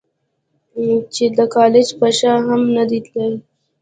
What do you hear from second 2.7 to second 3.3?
نۀ دي تلي-